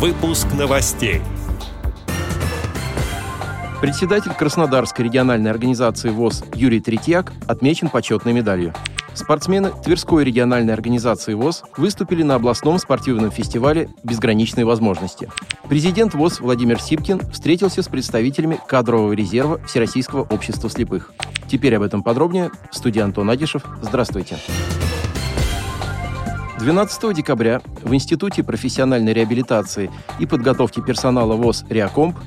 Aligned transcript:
Выпуск 0.00 0.46
новостей. 0.58 1.20
Председатель 3.82 4.32
Краснодарской 4.32 5.04
региональной 5.04 5.50
организации 5.50 6.08
ВОЗ 6.08 6.42
Юрий 6.54 6.80
Третьяк 6.80 7.34
отмечен 7.46 7.90
почетной 7.90 8.32
медалью. 8.32 8.72
Спортсмены 9.12 9.72
Тверской 9.84 10.24
региональной 10.24 10.72
организации 10.72 11.34
ВОЗ 11.34 11.64
выступили 11.76 12.22
на 12.22 12.36
областном 12.36 12.78
спортивном 12.78 13.30
фестивале 13.30 13.90
«Безграничные 14.02 14.64
возможности». 14.64 15.28
Президент 15.68 16.14
ВОЗ 16.14 16.40
Владимир 16.40 16.80
Сипкин 16.80 17.20
встретился 17.30 17.82
с 17.82 17.88
представителями 17.88 18.58
кадрового 18.66 19.12
резерва 19.12 19.60
Всероссийского 19.66 20.22
общества 20.22 20.70
слепых. 20.70 21.12
Теперь 21.46 21.76
об 21.76 21.82
этом 21.82 22.02
подробнее. 22.02 22.50
Студия 22.70 23.04
Антон 23.04 23.28
Агишев. 23.28 23.64
Здравствуйте. 23.82 24.38
12 26.60 27.14
декабря 27.14 27.62
в 27.82 27.94
Институте 27.94 28.44
профессиональной 28.44 29.14
реабилитации 29.14 29.90
и 30.18 30.26
подготовки 30.26 30.80
персонала 30.80 31.34
ВОЗ 31.34 31.64
«Реакомп» 31.70 32.18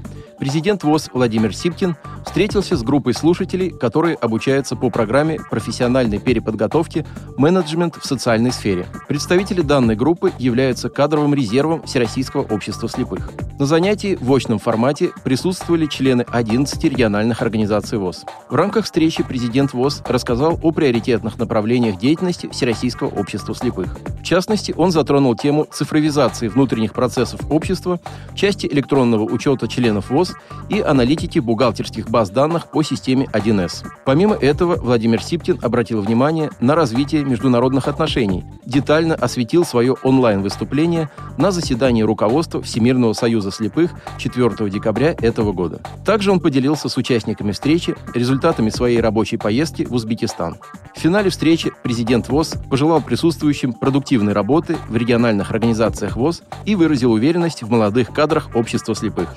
президент 0.44 0.84
ВОЗ 0.84 1.10
Владимир 1.14 1.56
Сипкин 1.56 1.96
встретился 2.26 2.76
с 2.76 2.84
группой 2.84 3.14
слушателей, 3.14 3.70
которые 3.70 4.16
обучаются 4.16 4.76
по 4.76 4.90
программе 4.90 5.40
профессиональной 5.50 6.20
переподготовки 6.20 7.06
«Менеджмент 7.38 7.96
в 7.96 8.06
социальной 8.06 8.52
сфере». 8.52 8.88
Представители 9.08 9.62
данной 9.62 9.96
группы 9.96 10.34
являются 10.40 10.90
кадровым 10.90 11.34
резервом 11.34 11.84
Всероссийского 11.84 12.42
общества 12.42 12.90
слепых. 12.90 13.32
На 13.64 13.68
занятии 13.68 14.18
в 14.20 14.30
очном 14.34 14.60
формате 14.60 15.12
присутствовали 15.24 15.86
члены 15.86 16.26
11 16.30 16.84
региональных 16.84 17.42
организаций 17.42 17.98
ВОЗ. 17.98 18.26
В 18.50 18.56
рамках 18.56 18.84
встречи 18.84 19.24
президент 19.24 19.72
ВОЗ 19.72 20.04
рассказал 20.06 20.60
о 20.62 20.72
приоритетных 20.72 21.40
направлениях 21.40 21.98
деятельности 21.98 22.50
Всероссийского 22.52 23.08
общества 23.08 23.56
слепых. 23.56 23.98
В 24.20 24.24
частности, 24.24 24.74
он 24.76 24.92
затронул 24.92 25.34
тему 25.38 25.66
цифровизации 25.72 26.50
внутренних 26.50 26.92
процессов 26.92 27.40
общества 27.50 28.02
части 28.36 28.68
электронного 28.68 29.24
учета 29.24 29.70
членов 29.70 30.10
ВОЗ 30.10 30.36
и 30.68 30.82
аналитики 30.82 31.40
бухгалтерских 31.40 32.10
баз 32.10 32.32
данных 32.32 32.68
по 32.70 32.84
системе 32.84 33.30
1С. 33.32 33.86
Помимо 34.04 34.36
этого, 34.36 34.76
Владимир 34.76 35.24
Сиптин 35.24 35.58
обратил 35.62 36.02
внимание 36.02 36.50
на 36.60 36.76
развитие 36.76 37.24
международных 37.24 37.88
отношений, 37.88 38.44
детально 38.66 39.16
осветил 39.16 39.64
свое 39.64 39.94
онлайн-выступление 40.04 41.10
на 41.38 41.52
заседании 41.52 42.04
руководства 42.04 42.62
Всемирного 42.62 43.14
союза 43.14 43.52
слепых 43.52 43.92
4 44.18 44.70
декабря 44.70 45.16
этого 45.20 45.52
года. 45.52 45.82
Также 46.06 46.32
он 46.32 46.40
поделился 46.40 46.90
с 46.90 46.98
участниками 46.98 47.52
встречи 47.52 47.96
результатами 48.14 48.70
своей 48.70 49.00
рабочей 49.00 49.38
поездки 49.38 49.84
в 49.84 49.94
Узбекистан. 49.94 50.58
В 50.96 51.00
финале 51.00 51.30
встречи 51.30 51.72
президент 51.84 52.30
ВОЗ 52.30 52.54
пожелал 52.70 53.02
присутствующим 53.02 53.74
продуктивной 53.74 54.34
работы 54.34 54.78
в 54.90 54.96
региональных 54.96 55.52
организациях 55.52 56.16
ВОЗ 56.16 56.44
и 56.66 56.76
выразил 56.76 57.12
уверенность 57.12 57.64
в 57.64 57.70
молодых 57.70 58.14
кадрах 58.14 58.50
общества 58.56 58.96
слепых. 58.96 59.30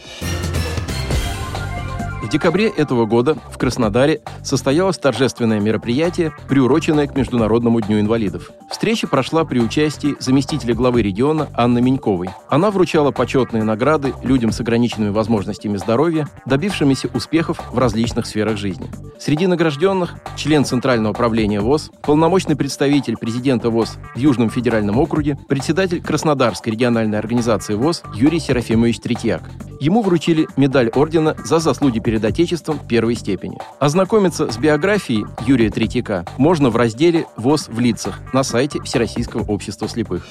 В 2.27 2.29
декабре 2.29 2.67
этого 2.67 3.07
года 3.07 3.37
в 3.53 3.57
Краснодаре 3.57 4.21
состоялось 4.43 4.99
торжественное 4.99 5.61
мероприятие, 5.61 6.33
приуроченное 6.49 7.07
к 7.07 7.15
Международному 7.15 7.81
дню 7.81 8.01
инвалидов. 8.01 8.51
Встреча 8.77 9.07
прошла 9.07 9.47
при 9.47 9.59
участии 9.59 10.17
заместителя 10.21 10.75
главы 10.75 11.01
региона 11.01 11.49
Анны 11.55 11.81
Меньковой. 11.81 12.29
Она 12.51 12.71
вручала 12.71 13.11
почетные 13.11 13.63
награды 13.63 14.13
людям 14.23 14.53
с 14.53 14.61
ограниченными 14.61 15.09
возможностями 15.09 15.79
здоровья, 15.79 16.29
добившимися 16.45 17.09
успехов 17.15 17.59
в 17.73 17.79
различных 17.79 18.27
сферах 18.27 18.59
жизни. 18.59 18.91
Среди 19.19 19.47
награжденных– 19.47 20.15
член 20.37 20.65
Центрального 20.65 21.13
управления 21.13 21.61
ВОЗ, 21.61 21.91
полномочный 22.03 22.57
представитель 22.57 23.17
президента 23.17 23.71
ВОЗ 23.71 23.99
в 24.15 24.19
Южном 24.19 24.51
федеральном 24.51 24.99
округе, 24.99 25.39
председатель 25.49 26.03
Краснодарской 26.03 26.73
региональной 26.73 27.19
организации 27.19 27.75
ВОЗ 27.75 28.03
Юрий 28.15 28.39
Серафимович 28.39 29.01
Третьяк. 29.01 29.43
Ему 29.81 30.03
вручили 30.03 30.47
медаль 30.57 30.91
ордена 30.91 31.37
за 31.45 31.59
заслуги 31.59 31.99
перед 31.99 32.25
Отечеством 32.25 32.79
первой 32.79 33.15
степени. 33.15 33.59
Ознакомиться 33.79 34.51
с 34.51 34.59
биографией 34.59 35.25
Юрия 35.47 35.71
Третьяка 35.71 36.25
можно 36.37 36.71
в 36.71 36.77
разделе 36.77 37.27
«ВОЗ 37.37 37.69
в 37.69 37.81
лицах» 37.81 38.21
на 38.33 38.43
сайте 38.43 38.81
Всероссийского 38.83 39.43
общества 39.43 39.89
слепых. 39.89 40.27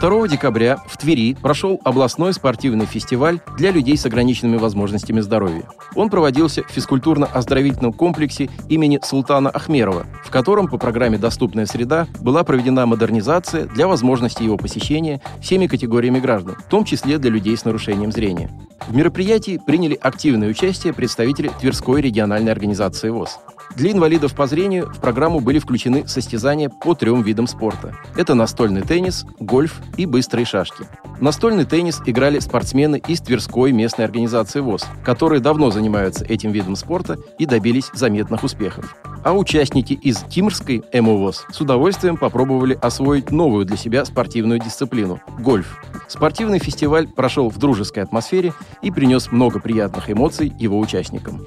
2 0.00 0.28
декабря 0.28 0.78
в 0.86 0.96
Твери 0.96 1.34
прошел 1.34 1.78
областной 1.84 2.32
спортивный 2.32 2.86
фестиваль 2.86 3.40
для 3.58 3.70
людей 3.70 3.98
с 3.98 4.06
ограниченными 4.06 4.56
возможностями 4.56 5.20
здоровья. 5.20 5.64
Он 5.94 6.08
проводился 6.08 6.62
в 6.62 6.70
физкультурно-оздоровительном 6.70 7.92
комплексе 7.92 8.48
имени 8.70 8.98
Султана 9.04 9.50
Ахмерова, 9.50 10.06
в 10.24 10.30
котором 10.30 10.68
по 10.68 10.78
программе 10.78 11.18
«Доступная 11.18 11.66
среда» 11.66 12.06
была 12.20 12.44
проведена 12.44 12.86
модернизация 12.86 13.66
для 13.66 13.86
возможности 13.86 14.42
его 14.42 14.56
посещения 14.56 15.20
всеми 15.42 15.66
категориями 15.66 16.18
граждан, 16.18 16.54
в 16.54 16.70
том 16.70 16.86
числе 16.86 17.18
для 17.18 17.30
людей 17.30 17.54
с 17.54 17.66
нарушением 17.66 18.10
зрения. 18.10 18.50
В 18.88 18.96
мероприятии 18.96 19.60
приняли 19.64 19.98
активное 20.00 20.48
участие 20.48 20.94
представители 20.94 21.50
Тверской 21.60 22.00
региональной 22.00 22.52
организации 22.52 23.10
ВОЗ. 23.10 23.38
Для 23.76 23.92
инвалидов 23.92 24.34
по 24.34 24.46
зрению 24.46 24.92
в 24.92 25.00
программу 25.00 25.40
были 25.40 25.58
включены 25.58 26.06
состязания 26.06 26.68
по 26.68 26.94
трем 26.94 27.22
видам 27.22 27.46
спорта. 27.46 27.96
Это 28.16 28.34
настольный 28.34 28.82
теннис, 28.82 29.24
гольф 29.38 29.80
и 29.96 30.06
быстрые 30.06 30.44
шашки. 30.44 30.84
Настольный 31.20 31.64
теннис 31.64 32.00
играли 32.06 32.38
спортсмены 32.38 33.00
из 33.06 33.20
Тверской 33.20 33.72
местной 33.72 34.06
организации 34.06 34.60
ВОЗ, 34.60 34.86
которые 35.04 35.40
давно 35.40 35.70
занимаются 35.70 36.24
этим 36.24 36.50
видом 36.50 36.76
спорта 36.76 37.18
и 37.38 37.46
добились 37.46 37.90
заметных 37.92 38.42
успехов. 38.42 38.96
А 39.22 39.34
участники 39.34 39.92
из 39.92 40.18
Кимрской 40.24 40.82
МОВОЗ 40.92 41.44
с 41.50 41.60
удовольствием 41.60 42.16
попробовали 42.16 42.78
освоить 42.80 43.30
новую 43.30 43.66
для 43.66 43.76
себя 43.76 44.04
спортивную 44.06 44.60
дисциплину– 44.60 45.20
гольф. 45.38 45.84
Спортивный 46.08 46.58
фестиваль 46.58 47.06
прошел 47.06 47.50
в 47.50 47.58
дружеской 47.58 48.02
атмосфере 48.02 48.54
и 48.82 48.90
принес 48.90 49.30
много 49.30 49.60
приятных 49.60 50.10
эмоций 50.10 50.52
его 50.58 50.78
участникам. 50.78 51.46